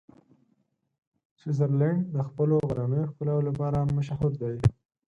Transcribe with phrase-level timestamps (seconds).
[1.39, 4.55] سویټزرلنډ د خپلو غرنیو ښکلاوو لپاره مشهوره دی.